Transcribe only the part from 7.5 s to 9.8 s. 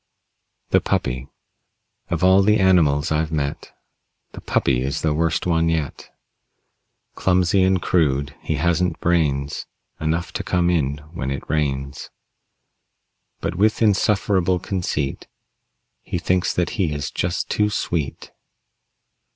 and crude, he hasn't brains